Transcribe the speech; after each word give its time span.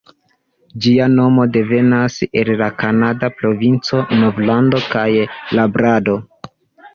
Ĝia 0.85 1.09
nomo 1.17 1.43
devenas 1.57 2.15
el 2.41 2.51
la 2.61 2.69
kanada 2.79 3.29
provinco 3.43 4.01
Novlando 4.23 4.81
kaj 4.97 5.05
Labradoro. 5.61 6.51